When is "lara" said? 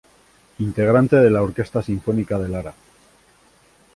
2.49-2.73